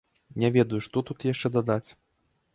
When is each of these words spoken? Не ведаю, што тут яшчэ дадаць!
Не 0.43 0.49
ведаю, 0.55 0.79
што 0.87 0.97
тут 1.11 1.27
яшчэ 1.33 1.53
дадаць! 1.61 1.85